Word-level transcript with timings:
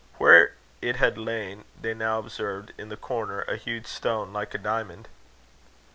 Where 0.17 0.55
it 0.81 0.95
had 0.95 1.15
lain, 1.19 1.63
they 1.79 1.93
now 1.93 2.17
observed, 2.17 2.73
in 2.75 2.89
the 2.89 2.97
corner, 2.97 3.41
a 3.41 3.55
huge 3.55 3.85
stone 3.85 4.33
like 4.33 4.55
a 4.55 4.57
diamond. 4.57 5.07